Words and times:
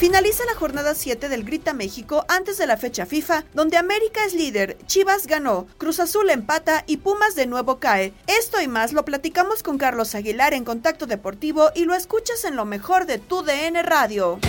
Finaliza 0.00 0.46
la 0.46 0.54
jornada 0.54 0.94
7 0.94 1.28
del 1.28 1.44
Grita 1.44 1.74
México 1.74 2.24
antes 2.26 2.56
de 2.56 2.66
la 2.66 2.78
fecha 2.78 3.04
FIFA, 3.04 3.44
donde 3.52 3.76
América 3.76 4.24
es 4.24 4.32
líder, 4.32 4.78
Chivas 4.86 5.26
ganó, 5.26 5.66
Cruz 5.76 6.00
Azul 6.00 6.30
empata 6.30 6.84
y 6.86 6.96
Pumas 6.96 7.34
de 7.34 7.44
nuevo 7.44 7.78
cae. 7.80 8.14
Esto 8.26 8.62
y 8.62 8.66
más 8.66 8.94
lo 8.94 9.04
platicamos 9.04 9.62
con 9.62 9.76
Carlos 9.76 10.14
Aguilar 10.14 10.54
en 10.54 10.64
Contacto 10.64 11.06
Deportivo 11.06 11.68
y 11.74 11.84
lo 11.84 11.94
escuchas 11.94 12.46
en 12.46 12.56
lo 12.56 12.64
mejor 12.64 13.04
de 13.04 13.18
tu 13.18 13.42
DN 13.42 13.82
Radio. 13.82 14.40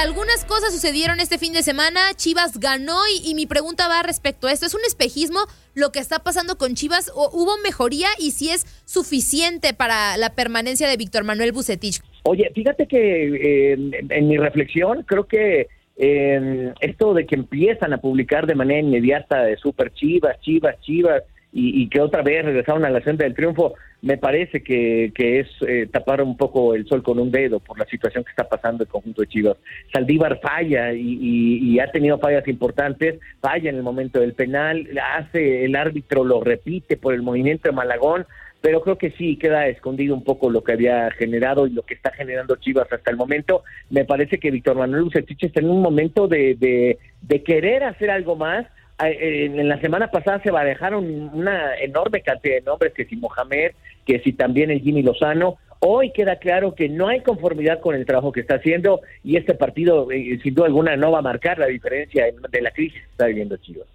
Algunas 0.00 0.46
cosas 0.46 0.72
sucedieron 0.72 1.20
este 1.20 1.36
fin 1.36 1.52
de 1.52 1.62
semana, 1.62 2.14
Chivas 2.14 2.58
ganó 2.58 2.98
y, 3.22 3.34
mi 3.34 3.46
pregunta 3.46 3.86
va 3.86 4.02
respecto 4.02 4.46
a 4.46 4.52
esto. 4.52 4.64
¿Es 4.64 4.72
un 4.72 4.80
espejismo 4.86 5.40
lo 5.74 5.92
que 5.92 5.98
está 5.98 6.20
pasando 6.20 6.56
con 6.56 6.74
Chivas 6.74 7.12
o 7.14 7.28
hubo 7.34 7.58
mejoría 7.58 8.08
y 8.18 8.30
si 8.30 8.48
es 8.48 8.64
suficiente 8.86 9.74
para 9.74 10.16
la 10.16 10.30
permanencia 10.30 10.88
de 10.88 10.96
Víctor 10.96 11.24
Manuel 11.24 11.52
Bucetich? 11.52 12.00
Oye, 12.24 12.50
fíjate 12.54 12.86
que 12.86 13.72
eh, 13.72 14.06
en 14.08 14.28
mi 14.28 14.36
reflexión 14.36 15.04
creo 15.04 15.24
que 15.24 15.68
eh, 15.96 16.72
esto 16.80 17.14
de 17.14 17.26
que 17.26 17.34
empiezan 17.34 17.92
a 17.92 17.98
publicar 17.98 18.46
de 18.46 18.54
manera 18.54 18.80
inmediata 18.80 19.42
de 19.42 19.56
Super 19.56 19.92
Chivas, 19.92 20.40
Chivas, 20.40 20.80
Chivas, 20.80 21.22
y, 21.52 21.88
que 21.88 22.00
otra 22.00 22.22
vez 22.22 22.44
regresaron 22.44 22.84
a 22.84 22.90
la 22.90 23.00
senda 23.00 23.24
del 23.24 23.34
triunfo, 23.34 23.74
me 24.02 24.16
parece 24.16 24.62
que, 24.62 25.12
que 25.12 25.40
es 25.40 25.48
eh, 25.66 25.88
tapar 25.90 26.22
un 26.22 26.36
poco 26.36 26.74
el 26.74 26.86
sol 26.86 27.02
con 27.02 27.18
un 27.18 27.32
dedo 27.32 27.58
por 27.58 27.76
la 27.76 27.86
situación 27.86 28.22
que 28.22 28.30
está 28.30 28.48
pasando 28.48 28.84
el 28.84 28.88
conjunto 28.88 29.22
de 29.22 29.28
Chivas. 29.28 29.56
Saldívar 29.92 30.38
falla 30.40 30.92
y, 30.92 31.00
y, 31.00 31.72
y, 31.72 31.80
ha 31.80 31.90
tenido 31.90 32.18
fallas 32.18 32.46
importantes, 32.46 33.18
falla 33.40 33.68
en 33.68 33.76
el 33.76 33.82
momento 33.82 34.20
del 34.20 34.34
penal, 34.34 34.88
hace 35.16 35.64
el 35.64 35.74
árbitro, 35.74 36.22
lo 36.22 36.40
repite 36.40 36.96
por 36.96 37.14
el 37.14 37.22
movimiento 37.22 37.68
de 37.68 37.74
Malagón, 37.74 38.26
pero 38.60 38.80
creo 38.82 38.98
que 38.98 39.10
sí 39.12 39.36
queda 39.36 39.66
escondido 39.68 40.14
un 40.14 40.24
poco 40.24 40.50
lo 40.50 40.62
que 40.62 40.72
había 40.72 41.10
generado 41.12 41.66
y 41.66 41.70
lo 41.70 41.82
que 41.82 41.94
está 41.94 42.10
generando 42.12 42.56
Chivas 42.56 42.92
hasta 42.92 43.10
el 43.10 43.16
momento. 43.16 43.62
Me 43.88 44.04
parece 44.04 44.38
que 44.38 44.50
Víctor 44.50 44.76
Manuel 44.76 45.04
Bucetich 45.04 45.44
está 45.44 45.60
en 45.60 45.70
un 45.70 45.80
momento 45.80 46.28
de, 46.28 46.56
de, 46.56 46.98
de 47.22 47.42
querer 47.42 47.84
hacer 47.84 48.10
algo 48.10 48.36
más, 48.36 48.66
en 49.02 49.68
la 49.68 49.80
semana 49.80 50.10
pasada 50.10 50.42
se 50.42 50.50
barajaron 50.50 51.30
una 51.32 51.74
enorme 51.76 52.20
cantidad 52.22 52.56
de 52.56 52.62
nombres, 52.62 52.92
que 52.92 53.06
si 53.06 53.16
Mohamed, 53.16 53.72
que 54.04 54.20
si 54.20 54.32
también 54.32 54.70
el 54.70 54.80
Jimmy 54.80 55.02
Lozano. 55.02 55.56
Hoy 55.82 56.12
queda 56.12 56.36
claro 56.36 56.74
que 56.74 56.90
no 56.90 57.08
hay 57.08 57.22
conformidad 57.22 57.80
con 57.80 57.94
el 57.94 58.04
trabajo 58.04 58.32
que 58.32 58.40
está 58.40 58.56
haciendo 58.56 59.00
y 59.24 59.38
este 59.38 59.54
partido, 59.54 60.10
eh, 60.10 60.38
sin 60.42 60.54
duda 60.54 60.66
alguna, 60.66 60.94
no 60.96 61.10
va 61.10 61.20
a 61.20 61.22
marcar 61.22 61.58
la 61.58 61.68
diferencia 61.68 62.26
de 62.50 62.60
la 62.60 62.70
crisis 62.70 63.00
que 63.00 63.10
está 63.10 63.26
viviendo 63.26 63.56
Chivas. 63.56 63.86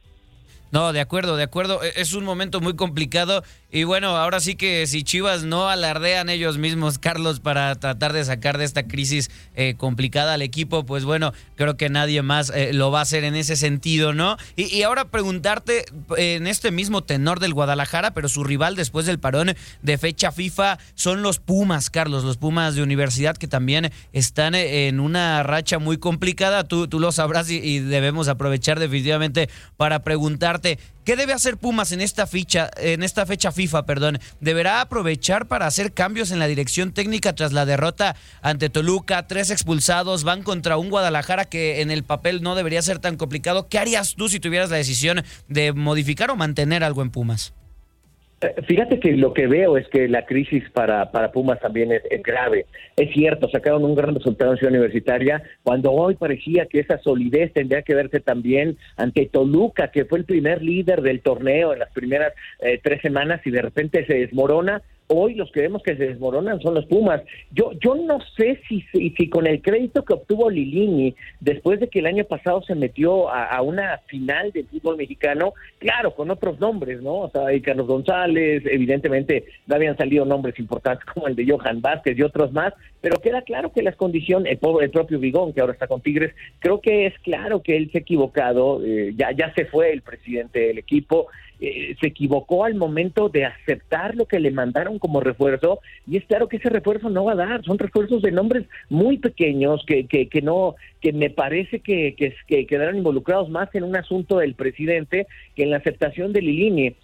No, 0.71 0.91
de 0.91 0.99
acuerdo, 0.99 1.37
de 1.37 1.43
acuerdo. 1.43 1.79
Es 1.83 2.13
un 2.15 2.25
momento 2.25 2.59
muy 2.59 2.75
complicado 2.75 3.43
y 3.75 3.84
bueno, 3.84 4.16
ahora 4.16 4.40
sí 4.40 4.56
que 4.56 4.88
si 4.88 5.03
Chivas 5.03 5.44
no 5.44 5.68
alardean 5.68 6.30
ellos 6.30 6.58
mismos, 6.58 6.97
Carlos, 6.97 7.41
para 7.41 7.75
tratar 7.75 8.13
de 8.13 8.24
sacar 8.24 8.58
de 8.58 8.63
esta 8.63 8.88
crisis 8.88 9.30
eh, 9.53 9.75
complicada 9.78 10.36
al 10.36 10.41
equipo, 10.41 10.86
pues 10.86 11.03
bueno, 11.03 11.34
creo 11.56 11.75
que 11.75 11.90
nadie 11.90 12.22
más 12.22 12.53
eh, 12.56 12.72
lo 12.72 12.90
va 12.90 13.00
a 13.00 13.02
hacer 13.02 13.25
en 13.25 13.36
ese 13.36 13.58
sentido, 13.58 14.13
¿no? 14.13 14.38
Y, 14.56 14.84
ahora 14.84 15.09
preguntarte 15.09 15.84
en 16.16 16.47
este 16.47 16.72
mismo 16.72 17.03
tenor 17.03 17.41
del 17.41 17.53
Guadalajara, 17.53 18.13
pero 18.13 18.30
su 18.30 18.46
rival 18.46 18.78
después 18.78 19.08
del 19.08 19.19
parón 19.19 19.53
de 19.81 19.97
fecha 19.97 20.31
FIFA 20.31 20.80
son 20.94 21.22
los 21.22 21.40
Pumas, 21.40 21.90
Carlos, 21.90 22.24
los 22.24 22.38
Pumas 22.38 22.75
de 22.75 22.81
universidad 22.81 23.36
que 23.36 23.50
también 23.50 23.92
están 24.13 24.56
en 24.56 25.02
una 25.02 25.44
racha 25.44 25.80
muy 25.80 25.97
complicada. 25.97 26.63
Tú, 26.63 26.88
tú 26.88 27.02
lo 27.02 27.12
sabrás 27.12 27.50
y 27.50 27.80
debemos 27.80 28.30
aprovechar 28.30 28.80
definitivamente 28.80 29.50
para 29.75 30.02
preguntarte. 30.02 30.80
¿Qué 31.05 31.16
debe 31.16 31.33
hacer 31.33 31.57
Pumas 31.57 31.91
en 31.91 32.01
esta 32.01 32.25
ficha, 32.25 32.71
en 32.77 33.03
esta 33.03 33.27
fecha 33.27 33.51
FIFA, 33.51 33.85
perdón? 33.85 34.19
¿Deberá 34.39 34.81
aprovechar 34.81 35.47
para 35.47 35.67
hacer 35.67 35.93
cambios 35.93 36.31
en 36.31 36.39
la 36.39 36.47
dirección 36.47 36.93
técnica 36.93 37.35
tras 37.35 37.53
la 37.53 37.67
derrota 37.67 38.16
ante 38.41 38.71
Toluca? 38.71 39.27
Tres 39.27 39.51
expulsados 39.51 40.23
van 40.23 40.41
contra 40.41 40.77
un 40.77 40.89
Guadalajara 40.89 41.45
que 41.45 41.81
en 41.81 41.91
el 41.91 42.03
papel 42.03 42.41
no 42.41 42.55
debería 42.55 42.81
ser 42.81 42.97
tan 42.97 43.17
complicado. 43.17 43.67
¿Qué 43.67 43.77
harías 43.77 44.15
tú 44.15 44.29
si 44.29 44.39
tuvieras 44.39 44.71
la 44.71 44.77
decisión 44.77 45.23
de 45.47 45.73
modificar 45.73 46.31
o 46.31 46.35
mantener 46.35 46.83
algo 46.83 47.03
en 47.03 47.11
Pumas? 47.11 47.53
Fíjate 48.68 49.00
que 49.00 49.13
lo 49.13 49.34
que 49.34 49.47
veo 49.47 49.78
es 49.78 49.88
que 49.88 50.09
la 50.09 50.25
crisis 50.25 50.69
para, 50.72 51.12
para 51.12 51.31
Pumas 51.31 51.59
también 51.59 51.91
es, 51.91 52.03
es, 52.09 52.22
grave. 52.22 52.66
Es 52.97 53.13
cierto, 53.13 53.50
sacaron 53.50 53.85
un 53.85 53.96
gran 53.96 54.13
resultado 54.13 54.51
en 54.51 54.57
Ciudad 54.57 54.73
Universitaria, 54.73 55.41
cuando 55.63 55.91
hoy 55.91 56.16
parecía 56.16 56.66
que 56.66 56.79
esa 56.79 56.97
solidez 57.00 57.53
tendría 57.53 57.81
que 57.81 57.95
verse 57.95 58.19
también 58.19 58.78
ante 58.97 59.28
Toluca, 59.28 59.90
que 59.90 60.06
fue 60.06 60.19
el 60.19 60.25
primer 60.25 60.62
líder 60.62 61.01
del 61.01 61.22
torneo 61.22 61.74
en 61.74 61.79
las 61.79 61.91
primeras 61.91 62.34
eh, 62.59 62.79
tres 62.84 63.01
semanas 63.01 63.41
y 63.45 63.51
de 63.51 63.62
repente 63.62 64.06
se 64.06 64.16
desmorona 64.16 64.81
hoy 65.07 65.35
los 65.35 65.51
que 65.51 65.61
vemos 65.61 65.83
que 65.83 65.95
se 65.95 66.07
desmoronan 66.07 66.59
son 66.61 66.73
los 66.73 66.85
Pumas. 66.85 67.21
Yo 67.51 67.71
yo 67.83 67.95
no 67.95 68.19
sé 68.38 68.62
si, 68.68 68.81
si, 68.91 69.12
si 69.12 69.30
con 69.30 69.47
el 69.47 69.62
crédito 69.62 70.03
que 70.03 70.13
obtuvo 70.13 70.50
Lilini 70.50 71.15
después 71.39 71.80
de 71.80 71.88
que 71.88 72.00
el 72.00 72.07
año 72.07 72.25
pasado 72.25 72.62
se 72.63 72.75
metió 72.75 73.30
a, 73.30 73.62
una 73.62 74.00
final 74.07 74.51
del 74.51 74.68
fútbol 74.68 74.97
mexicano, 74.97 75.53
claro, 75.80 76.15
con 76.15 76.30
otros 76.31 76.59
nombres, 76.59 77.01
¿no? 77.01 77.21
O 77.21 77.30
sea, 77.30 77.53
y 77.53 77.62
Carlos 77.62 77.88
González, 77.88 78.63
evidentemente 78.65 79.45
no 79.68 79.75
habían 79.75 79.97
salido 79.97 80.25
nombres 80.25 80.57
importantes 80.59 81.06
como 81.13 81.27
el 81.27 81.35
de 81.35 81.47
Johan 81.47 81.81
Vázquez 81.81 82.18
y 82.18 82.21
otros 82.21 82.51
más, 82.51 82.74
pero 83.01 83.21
queda 83.21 83.41
claro 83.41 83.71
que 83.71 83.83
las 83.83 83.95
condiciones, 83.95 84.57
el, 84.62 84.83
el 84.83 84.89
propio 84.89 85.19
Vigón, 85.19 85.53
que 85.53 85.62
ahora 85.62 85.74
está 85.74 85.88
con 85.88 86.01
Tigres, 86.01 86.33
creo 86.59 86.81
que 86.81 87.06
es 87.06 87.18
claro 87.19 87.62
que 87.62 87.77
él 87.77 87.89
se 87.91 88.00
ha 88.00 88.01
equivocado, 88.01 88.83
eh, 88.83 89.13
ya, 89.15 89.31
ya 89.31 89.53
se 89.53 89.65
fue 89.65 89.91
el 89.91 90.01
presidente 90.01 90.59
del 90.59 90.77
equipo, 90.77 91.27
eh, 91.60 91.96
se 92.00 92.07
equivocó 92.07 92.66
al 92.66 92.75
momento 92.75 93.30
de 93.30 93.46
aceptar 93.46 94.16
lo 94.16 94.25
que 94.25 94.40
le 94.40 94.52
mandaron 94.52 95.00
como 95.00 95.22
refuerzo 95.22 95.80
y 96.07 96.18
es 96.18 96.25
claro 96.25 96.48
que 96.48 96.57
ese 96.57 96.69
refuerzo 96.69 97.10
no 97.10 97.25
va 97.25 97.34
a 97.34 97.36
dar, 97.36 97.63
son 97.63 97.78
refuerzos 97.78 98.22
de 98.22 98.31
nombres 98.31 98.66
muy 98.90 99.18
pequeños 99.18 99.84
que, 99.86 100.06
que, 100.07 100.28
que 100.28 100.42
no, 100.42 100.75
que 101.02 101.13
me 101.13 101.30
parece 101.30 101.80
que, 101.80 102.16
que, 102.16 102.36
que 102.48 102.66
quedaron 102.66 102.98
involucrados 102.98 103.50
más 103.50 103.74
en 103.74 103.84
un 103.84 103.96
asunto 103.96 104.40
del 104.40 104.56
presidente 104.56 105.28
que 105.56 105.63
en 105.63 105.72
la 105.72 105.78
aceptación 105.78 106.34
de 106.34 106.42
Lilini 106.42 106.96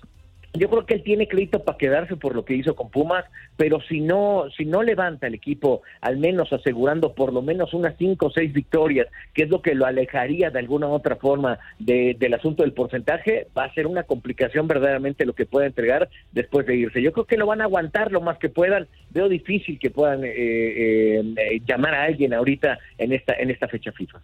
yo 0.53 0.69
creo 0.69 0.85
que 0.85 0.95
él 0.95 1.03
tiene 1.03 1.27
crédito 1.27 1.63
para 1.63 1.77
quedarse 1.77 2.17
por 2.17 2.35
lo 2.35 2.43
que 2.43 2.55
hizo 2.55 2.75
con 2.75 2.89
Pumas, 2.89 3.23
pero 3.55 3.79
si 3.81 4.01
no, 4.01 4.45
si 4.57 4.65
no 4.65 4.83
levanta 4.83 5.27
el 5.27 5.33
equipo, 5.33 5.81
al 6.01 6.17
menos 6.17 6.51
asegurando 6.51 7.13
por 7.13 7.31
lo 7.31 7.41
menos 7.41 7.73
unas 7.73 7.95
cinco 7.97 8.27
o 8.27 8.31
seis 8.31 8.51
victorias, 8.51 9.07
que 9.33 9.43
es 9.43 9.49
lo 9.49 9.61
que 9.61 9.75
lo 9.75 9.85
alejaría 9.85 10.49
de 10.49 10.59
alguna 10.59 10.87
u 10.87 10.91
otra 10.91 11.15
forma 11.15 11.59
del 11.79 12.33
asunto 12.33 12.63
del 12.63 12.73
porcentaje, 12.73 13.47
va 13.57 13.65
a 13.65 13.73
ser 13.73 13.87
una 13.87 14.03
complicación 14.03 14.67
verdaderamente 14.67 15.25
lo 15.25 15.33
que 15.33 15.45
pueda 15.45 15.67
entregar 15.67 16.09
después 16.33 16.65
de 16.65 16.75
irse. 16.75 17.01
Yo 17.01 17.13
creo 17.13 17.25
que 17.25 17.37
lo 17.37 17.45
van 17.45 17.61
a 17.61 17.65
aguantar 17.65 18.11
lo 18.11 18.19
más 18.19 18.37
que 18.37 18.49
puedan. 18.49 18.87
Veo 19.11 19.29
difícil 19.29 19.79
que 19.79 19.89
puedan 19.89 20.23
eh, 20.25 20.31
eh, 20.35 21.61
llamar 21.65 21.95
a 21.95 22.03
alguien 22.03 22.33
ahorita 22.33 22.77
en 22.97 23.13
esta 23.13 23.33
en 23.33 23.51
esta 23.51 23.67
fecha 23.67 23.91
FIFA 23.91 24.19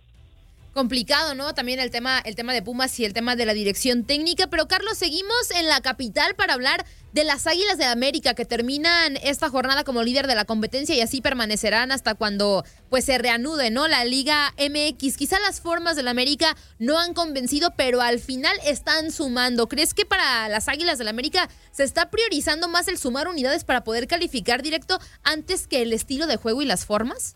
complicado, 0.78 1.34
¿no? 1.34 1.56
También 1.56 1.80
el 1.80 1.90
tema, 1.90 2.20
el 2.20 2.36
tema 2.36 2.54
de 2.54 2.62
Pumas 2.62 3.00
y 3.00 3.04
el 3.04 3.12
tema 3.12 3.36
de 3.36 3.48
la 3.48 3.56
dirección 3.56 4.04
técnica. 4.04 4.46
Pero 4.46 4.68
Carlos, 4.68 4.96
seguimos 4.96 5.50
en 5.56 5.68
la 5.68 5.82
capital 5.82 6.36
para 6.36 6.54
hablar 6.54 6.86
de 7.14 7.24
las 7.24 7.48
Águilas 7.48 7.80
de 7.80 7.86
América 7.86 8.36
que 8.36 8.46
terminan 8.46 9.18
esta 9.24 9.50
jornada 9.50 9.84
como 9.84 10.04
líder 10.04 10.28
de 10.28 10.36
la 10.36 10.46
competencia 10.46 10.94
y 10.94 11.02
así 11.02 11.20
permanecerán 11.20 11.92
hasta 11.92 12.14
cuando 12.14 12.64
pues 12.92 13.06
se 13.06 13.18
reanude, 13.18 13.72
¿no? 13.72 13.88
La 13.88 14.06
Liga 14.06 14.54
MX. 14.60 15.18
Quizá 15.18 15.40
las 15.40 15.62
formas 15.62 15.96
del 15.96 16.10
América 16.10 16.56
no 16.78 17.00
han 17.00 17.16
convencido, 17.16 17.74
pero 17.76 18.02
al 18.02 18.20
final 18.20 18.56
están 18.64 19.12
sumando. 19.12 19.68
¿Crees 19.68 19.96
que 19.96 20.06
para 20.06 20.48
las 20.48 20.68
Águilas 20.68 21.00
del 21.00 21.08
América 21.08 21.50
se 21.72 21.86
está 21.86 22.12
priorizando 22.12 22.68
más 22.68 22.88
el 22.88 23.00
sumar 23.00 23.28
unidades 23.28 23.64
para 23.64 23.84
poder 23.84 24.06
calificar 24.06 24.62
directo 24.62 25.00
antes 25.24 25.66
que 25.66 25.82
el 25.82 25.92
estilo 25.92 26.28
de 26.28 26.38
juego 26.38 26.62
y 26.62 26.66
las 26.66 26.86
formas? 26.86 27.36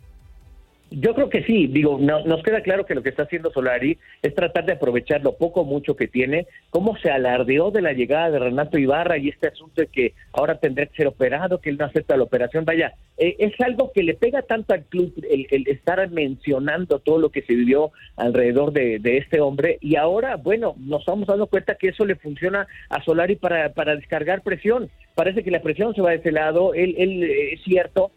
Yo 0.93 1.15
creo 1.15 1.29
que 1.29 1.43
sí, 1.43 1.67
digo, 1.67 1.97
nos 1.99 2.43
queda 2.43 2.59
claro 2.59 2.85
que 2.85 2.95
lo 2.95 3.01
que 3.01 3.07
está 3.07 3.23
haciendo 3.23 3.49
Solari 3.49 3.97
es 4.21 4.35
tratar 4.35 4.65
de 4.65 4.73
aprovechar 4.73 5.23
lo 5.23 5.37
poco 5.37 5.61
o 5.61 5.63
mucho 5.63 5.95
que 5.95 6.09
tiene, 6.09 6.47
cómo 6.69 6.97
se 6.97 7.09
alardeó 7.09 7.71
de 7.71 7.81
la 7.81 7.93
llegada 7.93 8.29
de 8.29 8.39
Renato 8.39 8.77
Ibarra 8.77 9.17
y 9.17 9.29
este 9.29 9.47
asunto 9.47 9.79
de 9.79 9.87
que 9.87 10.13
ahora 10.33 10.59
tendrá 10.59 10.85
que 10.85 10.97
ser 10.97 11.07
operado, 11.07 11.61
que 11.61 11.69
él 11.69 11.77
no 11.77 11.85
acepta 11.85 12.17
la 12.17 12.23
operación, 12.23 12.65
vaya, 12.65 12.93
eh, 13.17 13.37
es 13.39 13.53
algo 13.61 13.93
que 13.93 14.03
le 14.03 14.15
pega 14.15 14.41
tanto 14.41 14.73
al 14.73 14.83
club 14.83 15.13
el, 15.29 15.65
estar 15.67 16.09
mencionando 16.09 16.99
todo 16.99 17.19
lo 17.19 17.29
que 17.29 17.43
se 17.43 17.55
vivió 17.55 17.91
alrededor 18.17 18.73
de, 18.73 18.99
este 19.17 19.39
hombre 19.39 19.77
y 19.79 19.95
ahora, 19.95 20.35
bueno, 20.35 20.75
nos 20.77 21.01
estamos 21.01 21.25
dando 21.25 21.47
cuenta 21.47 21.75
que 21.75 21.87
eso 21.89 22.03
le 22.03 22.15
funciona 22.15 22.67
a 22.89 23.01
Solari 23.01 23.37
para, 23.37 23.71
para 23.71 23.95
descargar 23.95 24.41
presión, 24.41 24.89
parece 25.15 25.41
que 25.41 25.51
la 25.51 25.61
presión 25.61 25.95
se 25.95 26.01
va 26.01 26.09
de 26.09 26.17
ese 26.17 26.33
lado, 26.33 26.73
él, 26.73 26.95
él 26.97 27.23
eh, 27.23 27.53
es 27.53 27.63
cierto, 27.63 28.11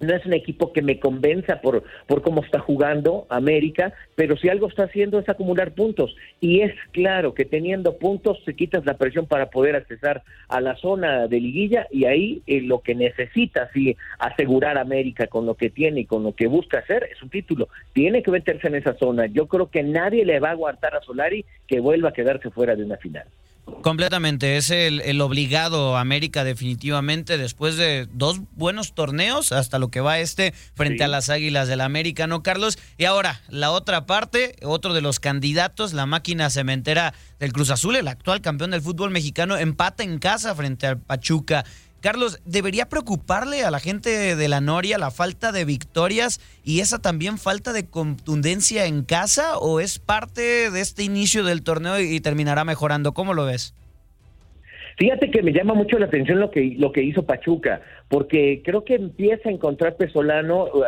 no 0.00 0.14
es 0.14 0.24
un 0.26 0.32
equipo 0.32 0.72
que 0.72 0.82
me 0.82 0.98
convenza 0.98 1.60
por, 1.60 1.84
por 2.06 2.22
cómo 2.22 2.42
está 2.42 2.58
jugando 2.58 3.26
América, 3.28 3.92
pero 4.14 4.36
si 4.36 4.48
algo 4.48 4.68
está 4.68 4.84
haciendo 4.84 5.18
es 5.18 5.28
acumular 5.28 5.72
puntos. 5.72 6.16
Y 6.40 6.62
es 6.62 6.74
claro 6.92 7.34
que 7.34 7.44
teniendo 7.44 7.98
puntos 7.98 8.38
se 8.44 8.54
quitas 8.54 8.84
la 8.86 8.96
presión 8.96 9.26
para 9.26 9.50
poder 9.50 9.76
accesar 9.76 10.22
a 10.48 10.60
la 10.60 10.76
zona 10.76 11.28
de 11.28 11.40
liguilla 11.40 11.86
y 11.90 12.06
ahí 12.06 12.42
eh, 12.46 12.62
lo 12.62 12.80
que 12.80 12.94
necesita 12.94 13.70
si 13.72 13.96
asegurar 14.18 14.78
América 14.78 15.26
con 15.26 15.46
lo 15.46 15.54
que 15.54 15.70
tiene 15.70 16.00
y 16.00 16.06
con 16.06 16.22
lo 16.22 16.34
que 16.34 16.46
busca 16.46 16.78
hacer 16.78 17.08
es 17.12 17.22
un 17.22 17.28
título. 17.28 17.68
Tiene 17.92 18.22
que 18.22 18.30
meterse 18.30 18.68
en 18.68 18.76
esa 18.76 18.94
zona. 18.94 19.26
Yo 19.26 19.46
creo 19.46 19.70
que 19.70 19.82
nadie 19.82 20.24
le 20.24 20.40
va 20.40 20.48
a 20.48 20.52
aguantar 20.52 20.96
a 20.96 21.02
Solari 21.02 21.44
que 21.66 21.80
vuelva 21.80 22.08
a 22.08 22.12
quedarse 22.12 22.50
fuera 22.50 22.74
de 22.74 22.84
una 22.84 22.96
final. 22.96 23.24
Completamente, 23.82 24.56
es 24.56 24.70
el, 24.70 25.20
obligado 25.20 25.96
América 25.96 26.44
definitivamente 26.44 27.38
después 27.38 27.76
de 27.76 28.06
dos 28.12 28.40
buenos 28.52 28.94
torneos 28.94 29.52
hasta 29.52 29.78
lo 29.78 29.88
que 29.88 30.00
va 30.00 30.18
este 30.18 30.52
frente 30.74 31.04
a 31.04 31.08
las 31.08 31.30
Águilas 31.30 31.66
del 31.66 31.80
América, 31.80 32.26
¿no, 32.26 32.42
Carlos? 32.42 32.78
Y 32.98 33.06
ahora, 33.06 33.40
la 33.48 33.70
otra 33.70 34.04
parte, 34.04 34.56
otro 34.62 34.92
de 34.92 35.00
los 35.00 35.18
candidatos, 35.18 35.94
la 35.94 36.06
máquina 36.06 36.50
cementera 36.50 37.14
del 37.38 37.52
Cruz 37.52 37.70
Azul, 37.70 37.96
el 37.96 38.08
actual 38.08 38.42
campeón 38.42 38.72
del 38.72 38.82
fútbol 38.82 39.10
mexicano, 39.10 39.56
empata 39.56 40.02
en 40.02 40.18
casa 40.18 40.54
frente 40.54 40.86
al 40.86 40.98
Pachuca. 40.98 41.64
Carlos, 42.00 42.40
¿debería 42.46 42.88
preocuparle 42.88 43.62
a 43.62 43.70
la 43.70 43.78
gente 43.78 44.34
de 44.34 44.48
la 44.48 44.60
Noria 44.60 44.96
la 44.96 45.10
falta 45.10 45.52
de 45.52 45.66
victorias 45.66 46.40
y 46.64 46.80
esa 46.80 47.00
también 47.00 47.36
falta 47.36 47.72
de 47.72 47.86
contundencia 47.86 48.86
en 48.86 49.04
casa 49.04 49.58
o 49.58 49.80
es 49.80 49.98
parte 49.98 50.70
de 50.70 50.80
este 50.80 51.02
inicio 51.02 51.44
del 51.44 51.62
torneo 51.62 52.00
y 52.00 52.20
terminará 52.20 52.64
mejorando? 52.64 53.12
¿Cómo 53.12 53.34
lo 53.34 53.44
ves? 53.44 53.74
Fíjate 54.96 55.30
que 55.30 55.42
me 55.42 55.52
llama 55.52 55.74
mucho 55.74 55.98
la 55.98 56.06
atención 56.06 56.40
lo 56.40 56.50
que, 56.50 56.74
lo 56.78 56.92
que 56.92 57.02
hizo 57.02 57.24
Pachuca, 57.24 57.80
porque 58.10 58.60
creo 58.62 58.84
que 58.84 58.96
empieza 58.96 59.48
a 59.48 59.52
encontrar 59.52 59.96
Pesolano 59.96 60.66
eh, 60.66 60.80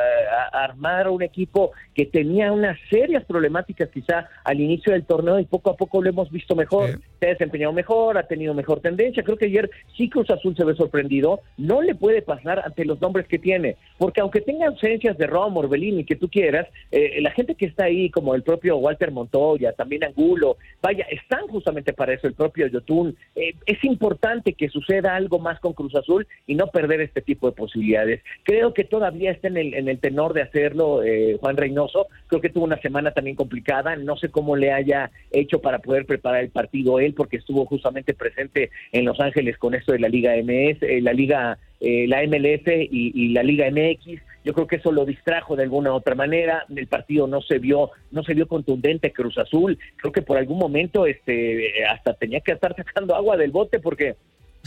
a 0.53 0.65
armar 0.65 1.09
un 1.09 1.23
equipo 1.23 1.73
que 1.95 2.05
tenía 2.05 2.53
unas 2.53 2.79
serias 2.91 3.25
problemáticas 3.25 3.89
quizá 3.89 4.29
al 4.45 4.61
inicio 4.61 4.93
del 4.93 5.05
torneo 5.05 5.39
y 5.39 5.47
poco 5.47 5.71
a 5.71 5.77
poco 5.77 6.03
lo 6.03 6.11
hemos 6.11 6.31
visto 6.31 6.55
mejor. 6.55 7.01
Se 7.21 7.27
ha 7.27 7.31
desempeñado 7.31 7.73
mejor, 7.73 8.19
ha 8.19 8.27
tenido 8.27 8.53
mejor 8.53 8.81
tendencia. 8.81 9.23
Creo 9.23 9.39
que 9.39 9.47
ayer 9.47 9.71
sí 9.97 10.11
Cruz 10.11 10.29
Azul 10.31 10.57
se 10.57 10.65
ve 10.65 10.75
sorprendido. 10.75 11.41
No 11.57 11.81
le 11.81 11.95
puede 11.95 12.23
pasar 12.23 12.61
ante 12.65 12.85
los 12.85 13.01
nombres 13.01 13.27
que 13.27 13.39
tiene, 13.39 13.77
porque 13.97 14.21
aunque 14.21 14.41
tenga 14.41 14.67
ausencias 14.67 15.17
de 15.17 15.27
Rom, 15.27 15.57
Orbelín 15.57 16.01
y 16.01 16.05
que 16.05 16.17
tú 16.17 16.29
quieras, 16.29 16.67
eh, 16.91 17.21
la 17.21 17.31
gente 17.31 17.55
que 17.55 17.67
está 17.67 17.85
ahí, 17.85 18.11
como 18.11 18.35
el 18.35 18.43
propio 18.43 18.77
Walter 18.77 19.11
Montoya, 19.11 19.73
también 19.73 20.05
Angulo, 20.05 20.57
vaya, 20.83 21.07
están 21.11 21.47
justamente 21.49 21.93
para 21.93 22.13
eso, 22.13 22.27
el 22.27 22.35
propio 22.35 22.67
Yotun. 22.67 23.17
Eh, 23.37 23.55
es 23.67 23.83
importante 23.85 24.03
importante 24.13 24.53
que 24.55 24.69
suceda 24.69 25.15
algo 25.15 25.39
más 25.39 25.61
con 25.61 25.75
Cruz 25.75 25.95
Azul 25.95 26.27
y 26.47 26.57
no 26.57 26.67
perder 26.67 27.01
este 27.13 27.21
tipo 27.21 27.47
de 27.47 27.57
posibilidades. 27.57 28.23
Creo 28.43 28.73
que 28.73 28.85
todavía 28.85 29.31
está 29.31 29.49
en 29.49 29.59
el, 29.59 29.75
en 29.75 29.89
el 29.89 29.99
tenor 29.99 30.33
de 30.33 30.43
hacerlo 30.43 31.03
eh, 31.03 31.37
Juan 31.41 31.59
Reynoso. 31.59 32.07
Creo 32.27 32.41
que 32.41 32.49
tuvo 32.49 32.65
una 32.65 32.81
semana 32.81 33.13
también 33.13 33.37
complicada. 33.37 33.97
No 33.97 34.17
sé 34.17 34.31
cómo 34.31 34.57
le 34.57 34.73
haya 34.73 35.11
hecho 35.31 35.61
para 35.61 35.81
poder 35.81 36.07
preparar 36.07 36.43
el 36.43 36.51
partido 36.51 36.99
él, 36.99 37.13
porque 37.15 37.37
estuvo 37.37 37.67
justamente 37.67 38.15
presente 38.15 38.71
en 38.93 39.05
Los 39.05 39.21
Ángeles 39.21 39.59
con 39.59 39.75
esto 39.75 39.93
de 39.93 39.99
la 39.99 40.09
Liga 40.09 40.33
MS, 40.37 40.83
eh, 40.83 41.01
la 41.03 41.13
Liga, 41.13 41.59
eh, 41.81 42.07
la 42.09 42.23
MLS 42.23 42.67
y, 42.67 43.13
y 43.15 43.29
la 43.29 43.43
Liga 43.43 43.71
MX 43.71 44.23
yo 44.45 44.55
creo 44.55 44.67
que 44.67 44.77
eso 44.77 44.91
lo 44.91 45.05
distrajo 45.05 45.57
de 45.57 45.63
alguna 45.63 45.95
otra 45.95 46.15
manera. 46.15 46.65
El 46.75 46.87
partido 46.89 47.27
no 47.27 47.41
se 47.43 47.59
vio, 47.59 47.91
no 48.11 48.25
se 48.25 48.35
vio 48.35 48.49
contundente 48.49 49.13
Cruz 49.13 49.39
Azul. 49.39 49.79
Creo 49.97 50.13
que 50.13 50.23
por 50.23 50.37
algún 50.37 50.59
momento, 50.59 51.07
este, 51.07 51.85
hasta 51.85 52.15
tenía 52.15 52.41
que 52.41 52.53
estar 52.53 52.75
sacando 52.75 53.15
agua 53.15 53.37
del 53.37 53.53
bote 53.53 53.79
porque 53.79 54.17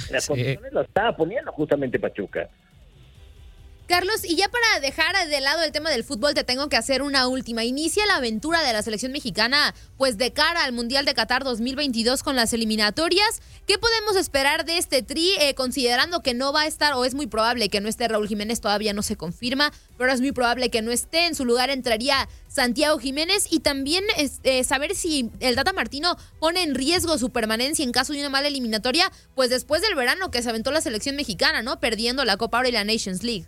las 0.10 0.28
condiciones 0.28 0.74
lo 0.74 0.82
estaba 0.82 1.16
poniendo 1.16 1.52
justamente 1.52 2.00
Pachuca. 2.00 2.50
Carlos, 3.88 4.26
y 4.26 4.36
ya 4.36 4.50
para 4.50 4.80
dejar 4.80 5.16
de 5.30 5.42
lado 5.42 5.62
el 5.62 5.72
tema 5.72 5.92
del 5.92 6.04
fútbol, 6.04 6.34
te 6.34 6.44
tengo 6.44 6.70
que 6.70 6.76
hacer 6.76 7.04
una 7.04 7.28
última. 7.28 7.64
Inicia 7.64 8.06
la 8.08 8.16
aventura 8.16 8.64
de 8.64 8.74
la 8.74 8.82
selección 8.82 9.12
mexicana, 9.12 9.76
pues 9.98 10.18
de 10.18 10.34
cara 10.34 10.64
al 10.64 10.74
Mundial 10.74 11.06
de 11.06 11.14
Qatar 11.14 11.44
2022 11.44 12.24
con 12.24 12.36
las 12.36 12.52
eliminatorias. 12.54 13.42
¿Qué 13.68 13.78
podemos 13.78 14.16
esperar 14.16 14.66
de 14.66 14.80
este 14.80 15.04
tri, 15.04 15.34
eh, 15.40 15.54
considerando 15.54 16.22
que 16.22 16.34
no 16.34 16.52
va 16.52 16.62
a 16.62 16.68
estar, 16.68 16.94
o 16.94 17.06
es 17.06 17.14
muy 17.14 17.28
probable 17.28 17.70
que 17.70 17.80
no 17.80 17.88
esté 17.88 18.08
Raúl 18.08 18.28
Jiménez, 18.28 18.60
todavía 18.60 18.94
no 18.94 19.04
se 19.04 19.18
confirma, 19.18 19.72
pero 20.00 20.12
es 20.12 20.20
muy 20.20 20.32
probable 20.32 20.72
que 20.72 20.82
no 20.82 20.92
esté. 20.92 21.28
En 21.28 21.36
su 21.36 21.46
lugar 21.46 21.70
entraría 21.70 22.28
Santiago 22.48 22.98
Jiménez 22.98 23.48
y 23.52 23.60
también 23.60 24.04
eh, 24.18 24.64
saber 24.64 24.96
si 24.96 25.30
el 25.40 25.56
Data 25.56 25.74
Martino 25.74 26.18
pone 26.40 26.64
en 26.64 26.74
riesgo 26.74 27.20
su 27.20 27.30
permanencia 27.30 27.84
en 27.84 27.92
caso 27.92 28.14
de 28.14 28.20
una 28.20 28.30
mala 28.30 28.48
eliminatoria, 28.48 29.12
pues 29.36 29.52
después 29.52 29.84
del 29.84 29.94
verano 29.94 30.32
que 30.32 30.42
se 30.42 30.50
aventó 30.50 30.72
la 30.72 30.82
selección 30.82 31.16
mexicana, 31.16 31.62
¿no? 31.62 31.80
Perdiendo 31.80 32.26
la 32.26 32.38
Copa 32.38 32.60
Oro 32.60 32.70
y 32.70 32.72
la 32.72 32.84
Nations 32.84 33.22
League. 33.24 33.48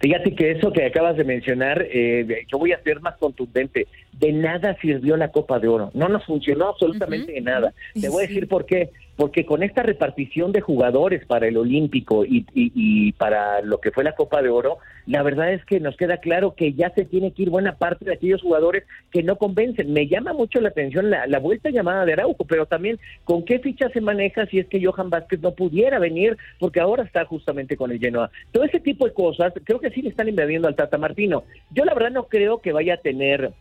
Fíjate 0.00 0.34
que 0.34 0.52
eso 0.52 0.72
que 0.72 0.84
acabas 0.84 1.16
de 1.16 1.24
mencionar, 1.24 1.84
eh, 1.90 2.46
yo 2.50 2.58
voy 2.58 2.72
a 2.72 2.82
ser 2.82 3.00
más 3.00 3.16
contundente. 3.16 3.88
De 4.12 4.32
nada 4.32 4.76
sirvió 4.80 5.16
la 5.16 5.32
Copa 5.32 5.58
de 5.58 5.68
Oro. 5.68 5.90
No 5.94 6.08
nos 6.08 6.24
funcionó 6.24 6.68
absolutamente 6.68 7.32
de 7.32 7.40
nada. 7.40 7.72
Te 8.00 8.08
voy 8.08 8.24
a 8.24 8.28
decir 8.28 8.48
por 8.48 8.64
qué 8.64 8.90
porque 9.18 9.44
con 9.44 9.64
esta 9.64 9.82
repartición 9.82 10.52
de 10.52 10.60
jugadores 10.60 11.26
para 11.26 11.48
el 11.48 11.56
Olímpico 11.56 12.24
y, 12.24 13.12
para 13.14 13.60
lo 13.62 13.80
que 13.80 13.90
fue 13.90 14.04
la 14.04 14.14
Copa 14.14 14.40
de 14.42 14.48
Oro, 14.48 14.78
la 15.06 15.24
verdad 15.24 15.52
es 15.52 15.64
que 15.64 15.80
nos 15.80 15.96
queda 15.96 16.18
claro 16.18 16.54
que 16.54 16.72
ya 16.72 16.90
se 16.90 17.04
tiene 17.04 17.32
que 17.32 17.42
ir 17.42 17.50
buena 17.50 17.74
parte 17.74 18.04
de 18.04 18.12
aquellos 18.12 18.40
jugadores 18.42 18.84
que 19.10 19.24
no 19.24 19.34
convencen. 19.34 19.92
Me 19.92 20.06
llama 20.06 20.34
mucho 20.34 20.60
la 20.60 20.68
atención 20.68 21.10
la, 21.10 21.26
la 21.26 21.40
vuelta 21.40 21.68
llamada 21.70 22.04
de 22.04 22.12
Araujo, 22.12 22.44
pero 22.44 22.66
también 22.66 23.00
con 23.24 23.44
qué 23.44 23.58
ficha 23.58 23.88
se 23.88 24.00
maneja 24.00 24.46
si 24.46 24.60
es 24.60 24.68
que 24.68 24.84
Johan 24.84 25.10
Vázquez 25.10 25.40
no 25.40 25.50
pudiera 25.50 25.98
venir, 25.98 26.36
porque 26.60 26.78
ahora 26.78 27.02
está 27.02 27.24
justamente 27.24 27.76
con 27.76 27.90
el 27.90 27.98
Genoa. 27.98 28.30
Todo 28.52 28.62
ese 28.62 28.78
tipo 28.78 29.04
de 29.04 29.14
cosas 29.14 29.52
creo 29.64 29.80
que 29.80 29.90
sí 29.90 30.00
le 30.00 30.10
están 30.10 30.28
invadiendo 30.28 30.68
al 30.68 30.76
Tata 30.76 30.96
Martino. 30.96 31.42
Yo 31.72 31.84
la 31.84 31.94
verdad 31.94 32.12
no 32.12 32.28
creo 32.28 32.58
que 32.58 32.70
vaya 32.70 32.94
a 32.94 32.98
tener 32.98 33.52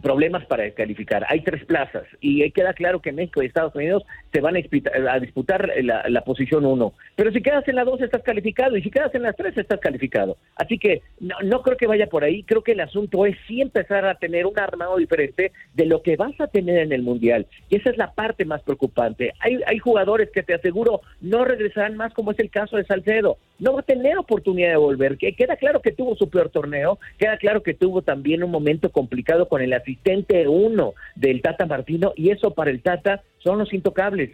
problemas 0.00 0.44
para 0.46 0.64
descalificar. 0.64 1.24
Hay 1.28 1.40
tres 1.42 1.64
plazas 1.64 2.04
y 2.20 2.48
queda 2.52 2.72
claro 2.72 3.00
que 3.00 3.12
México 3.12 3.42
y 3.42 3.46
Estados 3.46 3.74
Unidos 3.74 4.04
se 4.32 4.40
van 4.40 4.56
a 4.56 5.18
disputar, 5.18 5.72
la, 5.82 6.20
posición 6.22 6.64
uno. 6.66 6.92
Pero 7.16 7.32
si 7.32 7.42
quedas 7.42 7.66
en 7.68 7.76
la 7.76 7.84
dos 7.84 8.00
estás 8.00 8.22
calificado 8.22 8.76
y 8.76 8.82
si 8.82 8.90
quedas 8.90 9.14
en 9.14 9.22
las 9.22 9.36
tres 9.36 9.56
estás 9.56 9.80
calificado. 9.80 10.36
Así 10.56 10.78
que 10.78 11.02
no, 11.20 11.62
creo 11.62 11.76
que 11.76 11.86
vaya 11.86 12.06
por 12.06 12.24
ahí. 12.24 12.42
Creo 12.42 12.62
que 12.62 12.72
el 12.72 12.80
asunto 12.80 13.26
es 13.26 13.36
sí 13.46 13.60
empezar 13.60 14.04
a 14.04 14.14
tener 14.14 14.46
un 14.46 14.58
armado 14.58 14.96
diferente 14.96 15.52
de 15.74 15.86
lo 15.86 16.02
que 16.02 16.16
vas 16.16 16.38
a 16.40 16.46
tener 16.46 16.78
en 16.78 16.92
el 16.92 17.02
Mundial. 17.02 17.46
Y 17.68 17.76
esa 17.76 17.90
es 17.90 17.96
la 17.96 18.12
parte 18.12 18.44
más 18.44 18.62
preocupante. 18.62 19.32
Hay, 19.40 19.60
hay 19.66 19.78
jugadores 19.78 20.30
que 20.30 20.42
te 20.42 20.54
aseguro 20.54 21.00
no 21.20 21.44
regresarán 21.44 21.96
más 21.96 22.12
como 22.12 22.32
es 22.32 22.38
el 22.38 22.50
caso 22.50 22.76
de 22.76 22.84
Salcedo. 22.84 23.38
No 23.60 23.74
va 23.74 23.80
a 23.80 23.84
tener 23.84 24.18
oportunidad 24.18 24.70
de 24.70 24.76
volver. 24.76 25.16
Que 25.16 25.34
queda 25.34 25.56
claro 25.56 25.80
que 25.80 25.92
tuvo 25.92 26.16
su 26.16 26.28
peor 26.28 26.48
torneo. 26.48 26.98
Queda 27.18 27.36
claro 27.36 27.62
que 27.62 27.74
tuvo 27.74 28.02
también 28.02 28.42
un 28.42 28.50
momento 28.50 28.90
complicado 28.90 29.48
con 29.48 29.62
el 29.62 29.72
asistente 29.72 30.48
uno 30.48 30.94
del 31.14 31.42
Tata 31.42 31.66
Martino 31.66 32.12
y 32.16 32.30
eso 32.30 32.52
para 32.54 32.70
el 32.70 32.82
Tata 32.82 33.22
son 33.38 33.58
los 33.58 33.72
intocables. 33.72 34.30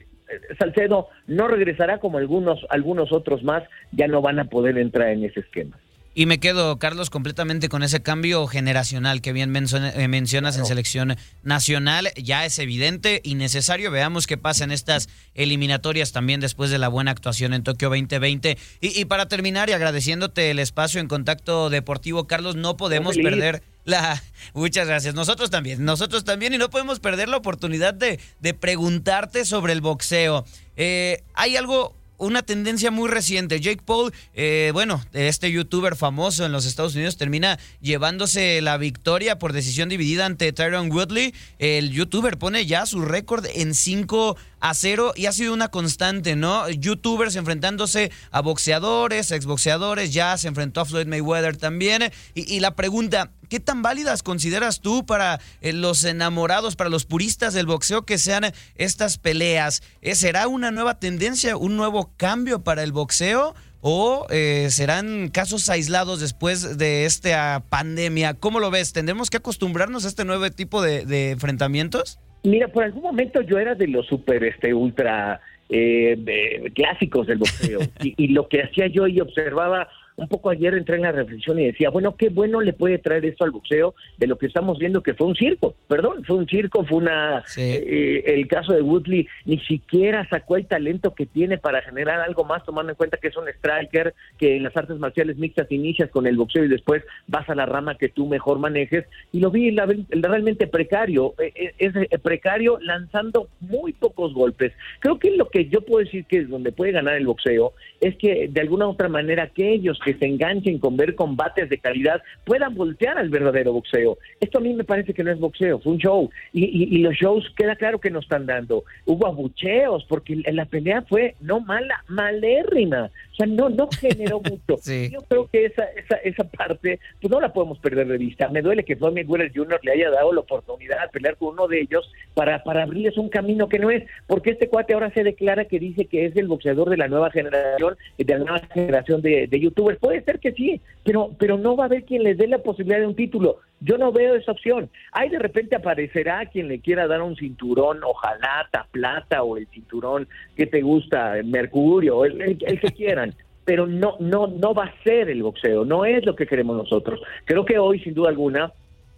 Salcedo 0.59 1.09
no 1.27 1.49
regresará 1.49 1.99
como 1.99 2.19
algunos, 2.19 2.67
algunos 2.71 3.13
otros 3.13 3.43
más, 3.45 3.63
ya 3.93 4.09
no 4.09 4.23
van 4.23 4.39
a 4.39 4.47
poder 4.47 4.79
entrar 4.79 5.11
en 5.11 5.25
ese 5.25 5.41
esquema. 5.41 5.79
Y 6.19 6.25
me 6.25 6.41
quedo, 6.41 6.79
Carlos, 6.79 7.11
completamente 7.11 7.69
con 7.69 7.83
ese 7.83 8.01
cambio 8.01 8.47
generacional 8.47 9.21
que 9.21 9.35
bien 9.35 9.55
eh, 9.55 10.09
mencionas 10.09 10.57
en 10.57 10.65
selección 10.65 11.15
nacional. 11.43 12.11
Ya 12.17 12.47
es 12.47 12.59
evidente 12.59 13.21
y 13.23 13.35
necesario. 13.35 13.91
Veamos 13.91 14.27
qué 14.27 14.39
pasa 14.39 14.65
en 14.65 14.73
estas 14.73 15.11
eliminatorias 15.35 16.13
también 16.13 16.41
después 16.41 16.71
de 16.71 16.79
la 16.79 16.89
buena 16.89 17.11
actuación 17.11 17.53
en 17.53 17.65
Tokio 17.65 17.91
2020. 17.91 18.57
Y, 18.81 19.05
para 19.05 19.29
terminar 19.29 19.69
y 19.69 19.75
agradeciéndote 19.75 20.51
el 20.51 20.59
espacio 20.59 21.03
en 21.03 21.09
contacto 21.09 21.69
deportivo, 21.69 22.27
Carlos, 22.27 22.57
no 22.57 22.79
podemos 22.79 23.15
perder 23.17 23.63
la... 23.85 24.23
Muchas 24.55 24.89
gracias. 24.89 25.15
Nosotros 25.15 25.51
también, 25.51 25.85
nosotros 25.85 26.25
también 26.25 26.55
y 26.55 26.57
no 26.57 26.71
podemos 26.71 26.99
perder 26.99 27.29
la 27.29 27.37
oportunidad 27.37 27.93
de, 27.93 28.19
de 28.41 28.55
preguntarte 28.55 29.45
sobre 29.45 29.75
el 29.75 29.83
boxeo. 29.83 30.47
Eh, 30.79 31.23
hay 31.35 31.59
algo 31.59 31.95
una 32.19 32.43
tendencia 32.43 32.91
muy 32.91 33.09
reciente. 33.09 33.61
Jake 33.61 33.83
Paul, 33.85 34.13
eh, 34.35 34.71
bueno, 34.73 35.05
este 35.13 35.51
youtuber 35.51 35.97
famoso 35.97 36.45
en 36.45 36.53
los 36.53 36.67
Estados 36.67 36.95
Unidos, 36.95 37.17
termina 37.17 37.59
llevándose 37.81 38.61
la 38.63 38.77
victoria 38.77 39.39
por 39.39 39.53
decisión 39.53 39.89
dividida 39.89 40.27
ante 40.27 40.53
Tyron 40.53 40.91
Woodley. 40.91 41.35
El 41.59 41.91
youtuber 41.91 42.39
pone 42.39 42.67
ya 42.67 42.87
su 42.87 43.03
récord 43.03 43.47
en 43.55 43.75
5 43.75 44.37
a 44.61 44.75
0 44.75 45.13
y 45.17 45.27
ha 45.27 45.33
sido 45.33 45.53
una 45.53 45.69
constante, 45.69 46.37
¿no? 46.37 46.69
Youtubers 46.69 47.37
enfrentándose 47.37 48.11
a 48.31 48.41
boxeadores, 48.41 49.31
exboxeadores, 49.31 50.13
ya 50.13 50.37
se 50.39 50.49
enfrentó 50.49 50.81
a 50.81 50.85
Floyd 50.85 51.07
Mayweather 51.07 51.57
también. 51.57 52.11
Y, 52.35 52.61
la 52.61 52.75
pregunta, 52.75 53.33
¿qué 53.49 53.61
tan 53.61 53.83
válidas 53.83 54.23
consideras 54.23 54.81
tú 54.81 55.05
para 55.05 55.41
eh, 55.61 55.73
los 55.73 56.05
enamorados, 56.05 56.77
para 56.77 56.91
los 56.91 57.05
puristas 57.05 57.55
del 57.55 57.67
boxeo 57.67 58.05
que 58.05 58.19
sean 58.19 58.53
estas 58.77 59.19
peleas? 59.19 59.83
¿Eh, 60.01 60.15
¿Será 60.15 60.49
una 60.49 60.71
nueva 60.71 60.99
tendencia, 60.99 61.57
un 61.57 61.77
nuevo 61.77 62.13
cambio 62.17 62.63
para 62.63 62.83
el 62.83 62.93
boxeo? 62.93 63.55
¿O 63.89 64.27
eh, 64.31 64.69
serán 64.73 65.29
casos 65.29 65.69
aislados 65.69 66.19
después 66.19 66.77
de 66.77 67.05
esta 67.05 67.63
pandemia? 67.69 68.35
¿Cómo 68.35 68.59
lo 68.59 68.71
ves? 68.71 68.93
¿Tendremos 68.93 69.31
que 69.31 69.37
acostumbrarnos 69.37 70.05
a 70.05 70.09
este 70.09 70.25
nuevo 70.25 70.51
tipo 70.51 70.83
de 70.83 71.31
enfrentamientos? 71.31 72.19
Mira, 72.47 72.69
por 72.69 72.85
algún 72.85 73.03
momento 73.03 73.41
yo 73.43 73.59
era 73.59 73.75
de 73.75 73.89
los 73.89 74.07
super, 74.07 74.43
este, 74.45 74.73
ultra 74.73 75.41
eh, 75.69 76.71
clásicos 76.75 77.27
del 77.27 77.39
boxeo. 77.39 77.81
y, 78.03 78.15
y, 78.17 78.29
lo 78.29 78.49
que 78.49 78.63
hacía 78.63 78.87
yo 78.87 79.07
y 79.07 79.21
observaba 79.21 79.89
un 80.17 80.29
poco 80.29 80.51
ayer 80.51 80.75
entré 80.75 80.97
en 80.97 81.03
la 81.03 81.13
reflexión 81.13 81.59
y 81.61 81.67
decía, 81.67 81.91
bueno, 81.91 82.17
qué 82.17 82.31
bueno 82.31 82.61
le 82.61 82.73
puede 82.73 82.99
traer 82.99 83.25
esto 83.27 83.45
al 83.45 83.51
boxeo 83.51 83.95
de 84.17 84.27
lo 84.27 84.39
que 84.39 84.47
estamos 84.47 84.79
viendo 84.79 85.03
que 85.03 85.15
fue 85.15 85.27
un 85.27 85.37
circo, 85.37 85.75
perdón, 85.89 86.25
fue 86.25 86.37
un 86.37 86.47
circo, 86.47 86.85
fue 86.85 86.99
una... 86.99 87.45
Eh, 87.57 88.23
el 88.27 88.49
caso 88.49 88.73
de 88.73 88.83
Woodley 88.83 89.27
ni 89.45 89.59
siquiera 89.61 90.27
sacó 90.29 90.57
el 90.57 90.67
talento 90.67 91.15
que 91.15 91.27
tiene 91.27 91.59
para 91.59 91.83
generar 91.83 92.21
algo 92.21 92.45
más, 92.45 92.65
tomando 92.65 92.93
en 92.93 92.97
cuenta 92.97 93.19
que 93.19 93.29
es 93.29 93.37
un 93.37 93.49
striker, 93.49 94.15
que 94.39 94.57
en 94.57 94.63
las 94.63 94.77
artes 94.77 94.99
marciales 94.99 95.37
mixtas 95.37 95.71
inicias 95.71 96.11
con 96.11 96.27
el 96.27 96.37
boxeo 96.37 96.65
y 96.65 96.69
después 96.69 97.03
vas 97.27 97.49
a 97.51 97.55
la 97.55 97.67
rama 97.67 97.97
que 97.97 98.09
tú 98.09 98.27
mejor 98.27 98.59
manejes, 98.59 99.05
y 99.33 99.41
lo 99.41 99.51
vi 99.51 99.77
realmente 100.11 100.67
precario, 100.67 101.35
eh, 101.39 101.53
eh, 101.55 101.75
es 101.79 102.21
precario 102.21 102.79
lanzando 102.81 103.49
muy 103.61 103.93
pocos 103.93 104.33
golpes. 104.33 104.73
Creo 105.01 105.19
que 105.19 105.31
lo 105.37 105.49
que 105.49 105.67
yo 105.67 105.83
puedo 105.83 106.05
decir 106.05 106.25
que 106.25 106.39
es 106.39 106.49
donde 106.49 106.73
puede 106.73 106.93
ganar 106.93 107.17
el 107.17 107.27
boxeo 107.27 107.75
es 108.01 108.17
que 108.17 108.49
de 108.49 108.61
alguna 108.61 108.87
u 108.87 108.91
otra 108.91 109.09
manera 109.09 109.45
aquellos 109.45 109.99
que 110.07 110.15
se 110.15 110.25
enganchen 110.25 110.79
con 110.79 110.97
ver 110.97 111.17
combates 111.17 111.69
de 111.69 111.79
calidad 111.79 112.23
puedan 112.45 112.77
voltear 112.77 113.19
al 113.19 113.29
verdadero 113.29 113.73
boxeo. 113.73 114.19
Esto 114.41 114.59
a 114.59 114.61
mí 114.61 114.73
me 114.73 114.85
parece 114.85 115.13
que 115.13 115.25
no 115.25 115.33
es 115.33 115.41
boxeo, 115.41 115.81
fue 115.81 115.95
un 115.95 115.99
show. 115.99 116.31
Y, 116.53 116.99
los 116.99 117.15
shows 117.15 117.53
queda 117.57 117.75
claro 117.75 117.99
que 117.99 118.11
nos 118.11 118.25
están 118.25 118.47
dando. 118.47 118.85
Hubo 119.05 119.27
abucheos 119.27 120.05
porque 120.09 120.37
la 120.53 120.65
pelea 120.65 121.03
fue 121.03 121.35
no 121.41 121.61
mala, 121.61 122.05
malérrima. 122.07 123.11
O 123.33 123.35
sea, 123.35 123.47
no, 123.47 123.69
no 123.69 123.89
generó 123.99 124.41
mucho. 124.51 124.81
Yo 125.11 125.23
creo 125.29 125.49
que 125.49 125.67
esa, 125.67 125.85
esa, 125.97 126.17
esa 126.17 126.45
parte, 126.45 127.01
pues 127.21 127.31
no 127.31 127.41
la 127.41 127.53
podemos 127.53 127.79
perder 127.81 128.07
de 128.07 128.17
vista. 128.17 128.49
Me 128.49 128.63
duele 128.63 128.85
que 128.85 128.95
Tommy 128.95 129.25
Wheeler 129.25 129.53
Jr. 129.53 129.81
le 129.83 129.93
haya 129.93 130.11
dado 130.11 130.33
la 130.33 130.41
oportunidad 130.41 131.03
de 131.03 131.09
pelear 131.09 131.37
con 131.37 131.49
uno 131.49 131.67
de 131.67 131.81
ellos 131.81 132.11
para, 132.35 132.63
para 132.63 132.85
abrirles 132.85 133.19
un 133.19 133.29
camino 133.29 133.69
que 133.69 133.81
no 133.81 133.91
es, 133.91 134.05
porque 134.29 134.51
este 134.51 134.69
cuate 134.69 134.95
ahora 134.95 135.11
se 135.11 135.25
declara 135.25 135.65
que 135.65 135.81
dice 135.81 136.07
que 136.07 136.27
es 136.27 136.37
el 136.37 136.47
boxeador 136.47 136.91
de 136.91 136.97
la 136.97 137.09
nueva 137.09 137.31
generación, 137.31 137.97
de 138.17 138.25
la 138.25 138.39
nueva 138.39 138.61
generación 138.73 139.21
de, 139.21 139.49
de 139.49 139.61
youtubers. 139.61 139.96
Puede 140.01 140.23
ser 140.23 140.41
que 140.41 140.53
sí, 140.53 140.81
pero, 141.05 141.31
pero 141.39 141.59
no 141.59 141.77
va 141.77 141.85
a 141.85 141.87
haber 141.87 142.05
quien 142.05 142.23
les 142.23 142.39
dé 142.39 142.47
la 142.47 142.59
posibilidad 142.59 143.01
de 143.01 143.07
un 143.07 143.15
título. 143.17 143.59
Yo 143.81 143.99
no 143.99 144.13
veo 144.13 144.35
esa 144.35 144.53
opción. 144.53 144.89
Ahí 145.13 145.29
de 145.29 145.39
repente 145.39 145.77
aparecerá 145.77 146.47
quien 146.47 146.69
le 146.69 146.81
quiera 146.81 147.07
dar 147.07 147.23
un 147.23 147.37
cinturón, 147.37 148.01
ojalá, 148.05 148.69
plata 148.91 149.43
o 149.43 149.57
el 149.57 149.67
cinturón 149.69 150.29
que 150.57 150.67
te 150.67 150.81
gusta, 150.81 151.35
mercurio, 151.45 152.25
el, 152.25 152.41
el 152.41 152.81
que 152.81 152.93
quieran 152.93 153.35
pero 153.67 153.85
no, 153.85 154.15
no, 154.21 154.47
no 154.47 154.73
va 154.73 154.85
a 154.85 155.03
ser 155.03 155.29
el 155.29 155.43
boxeo, 155.43 155.85
no 155.85 156.05
es 156.05 156.25
lo 156.25 156.37
que 156.37 156.47
queremos 156.47 156.77
nosotros. 156.77 157.21
Creo 157.45 157.65
que 157.65 157.79
hoy, 157.79 157.99
sin 157.99 158.15
duda 158.15 158.29
alguna, 158.31 158.73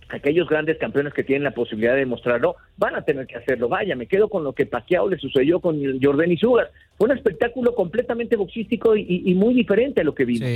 aquellos 0.09 0.49
grandes 0.49 0.79
campeones 0.79 1.12
que 1.12 1.25
tienen 1.25 1.45
la 1.45 1.53
posibilidad 1.53 1.93
de 1.93 2.00
demostrarlo 2.00 2.57
van 2.77 2.97
a 2.97 3.03
tener 3.03 3.27
que 3.27 3.37
hacerlo. 3.37 3.69
Vaya, 3.69 3.97
me 3.97 4.07
quedo 4.07 4.29
con 4.29 4.45
lo 4.45 4.53
que 4.53 4.67
Pacquiao 4.67 5.09
le 5.09 5.19
sucedió 5.19 5.61
con 5.61 5.81
Jordan 6.03 6.33
y 6.33 6.37
Sugar. 6.37 6.71
Fue 6.97 7.09
un 7.09 7.17
espectáculo 7.17 7.75
completamente 7.75 8.37
boxístico 8.37 8.97
y, 8.97 9.35
muy 9.35 9.55
diferente 9.55 10.00
a 10.00 10.05
lo 10.05 10.15
que 10.15 10.25
vimos. 10.25 10.49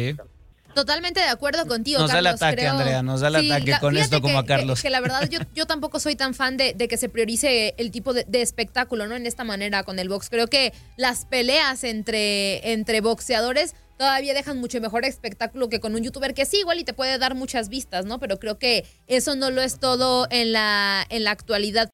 Totalmente 0.75 1.21
de 1.21 1.27
acuerdo 1.27 1.67
contigo, 1.67 2.01
nos 2.01 2.11
Carlos. 2.11 2.41
da 2.41 2.49
el 2.49 2.55
ataque, 2.55 2.67
Andrea, 2.67 3.03
nos 3.03 3.21
da 3.21 3.29
el 3.29 3.37
ataque 3.37 3.75
con 3.81 3.97
esto 3.97 4.21
como 4.23 4.39
a 4.39 4.47
Carlos. 4.47 4.81
Que, 4.81 4.91
la 4.91 5.01
verdad 5.01 5.29
yo, 5.31 5.41
yo 5.55 5.67
tampoco 5.67 6.01
soy 6.01 6.17
tan 6.17 6.35
fan 6.35 6.57
de, 6.57 6.75
que 6.75 6.97
se 6.97 7.09
priorice 7.09 7.75
el 7.77 7.91
tipo 7.91 8.15
de, 8.15 8.25
espectáculo, 8.41 9.07
¿no? 9.07 9.15
En 9.15 9.27
esta 9.27 9.45
manera 9.45 9.83
con 9.83 9.99
el 9.99 10.09
box. 10.09 10.31
Creo 10.31 10.47
que 10.47 10.73
las 10.97 11.27
peleas 11.27 11.85
entre, 11.85 12.73
entre 12.73 13.01
boxeadores 13.01 13.75
todavía 14.03 14.35
dejan 14.35 14.59
mucho 14.59 14.81
mejor 14.81 15.05
espectáculo 15.05 15.69
que 15.69 15.79
con 15.79 15.95
un 15.95 16.03
youtuber 16.03 16.35
que 16.35 16.45
sí, 16.45 16.59
igual 16.59 16.81
y 16.81 16.83
te 16.83 16.93
puede 16.93 17.19
dar 17.19 17.37
muchas 17.37 17.69
vistas, 17.69 18.05
¿no? 18.05 18.19
Pero 18.19 18.41
creo 18.41 18.59
que 18.59 18.85
eso 19.07 19.37
no 19.37 19.53
lo 19.53 19.63
es 19.63 19.79
todo 19.79 20.27
en 20.31 20.51
la, 20.51 21.07
en 21.09 21.23
la 21.23 21.31
actualidad. 21.31 21.89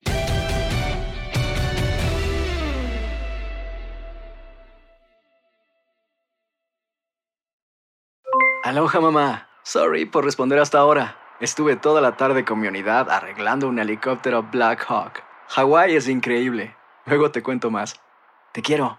Aloha 8.65 9.01
mamá. 9.01 9.49
Sorry 9.63 10.07
por 10.07 10.25
responder 10.25 10.59
hasta 10.61 10.79
ahora. 10.79 11.19
Estuve 11.41 11.77
toda 11.77 12.01
la 12.01 12.17
tarde 12.17 12.47
con 12.47 12.59
mi 12.59 12.69
unidad 12.69 13.11
arreglando 13.11 13.69
un 13.69 13.79
helicóptero 13.79 14.45
Black 14.45 14.87
Hawk. 14.89 15.23
Hawái 15.49 15.95
es 15.95 16.09
increíble. 16.09 16.75
Luego 17.05 17.31
te 17.31 17.43
cuento 17.43 17.71
más. 17.71 18.01
Te 18.53 18.63
quiero. 18.63 18.99